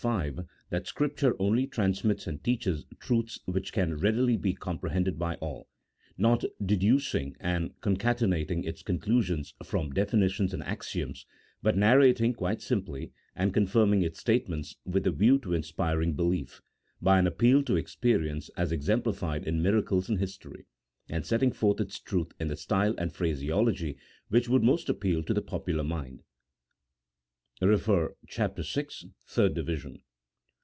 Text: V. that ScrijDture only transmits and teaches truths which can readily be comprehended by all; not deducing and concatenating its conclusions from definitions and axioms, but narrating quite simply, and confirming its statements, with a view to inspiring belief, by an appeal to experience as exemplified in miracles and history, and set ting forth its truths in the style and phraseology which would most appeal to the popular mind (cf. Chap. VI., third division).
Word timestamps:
V. 0.01 0.07
that 0.71 0.85
ScrijDture 0.85 1.35
only 1.37 1.67
transmits 1.67 2.25
and 2.25 2.43
teaches 2.43 2.85
truths 2.99 3.39
which 3.45 3.71
can 3.71 3.93
readily 3.99 4.35
be 4.35 4.51
comprehended 4.53 5.19
by 5.19 5.35
all; 5.35 5.67
not 6.17 6.43
deducing 6.65 7.35
and 7.39 7.79
concatenating 7.81 8.65
its 8.65 8.81
conclusions 8.81 9.53
from 9.63 9.91
definitions 9.93 10.55
and 10.55 10.63
axioms, 10.63 11.27
but 11.61 11.77
narrating 11.77 12.33
quite 12.33 12.63
simply, 12.63 13.11
and 13.35 13.53
confirming 13.53 14.01
its 14.01 14.17
statements, 14.19 14.75
with 14.85 15.05
a 15.05 15.11
view 15.11 15.37
to 15.37 15.53
inspiring 15.53 16.13
belief, 16.13 16.63
by 16.99 17.19
an 17.19 17.27
appeal 17.27 17.61
to 17.61 17.75
experience 17.77 18.49
as 18.57 18.71
exemplified 18.71 19.45
in 19.47 19.61
miracles 19.61 20.09
and 20.09 20.17
history, 20.17 20.65
and 21.09 21.27
set 21.27 21.41
ting 21.41 21.51
forth 21.51 21.79
its 21.79 21.99
truths 21.99 22.33
in 22.39 22.47
the 22.47 22.55
style 22.57 22.95
and 22.97 23.13
phraseology 23.13 23.99
which 24.29 24.49
would 24.49 24.63
most 24.63 24.89
appeal 24.89 25.21
to 25.21 25.31
the 25.31 25.43
popular 25.43 25.83
mind 25.83 26.23
(cf. 27.61 28.15
Chap. 28.27 28.57
VI., 28.57 28.87
third 29.27 29.53
division). 29.53 30.01